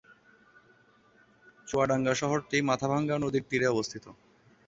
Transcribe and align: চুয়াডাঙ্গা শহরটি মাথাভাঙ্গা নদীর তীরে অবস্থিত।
চুয়াডাঙ্গা 1.67 2.13
শহরটি 2.13 2.57
মাথাভাঙ্গা 2.69 3.15
নদীর 3.17 3.43
তীরে 3.49 3.67
অবস্থিত। 3.67 4.05